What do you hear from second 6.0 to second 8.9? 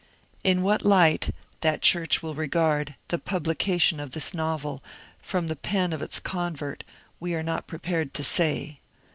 its con vert, we are not prepared to say.